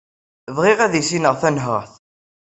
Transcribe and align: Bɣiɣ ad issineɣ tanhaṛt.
Bɣiɣ 0.55 0.79
ad 0.81 0.93
issineɣ 1.01 1.35
tanhaṛt. 1.41 1.93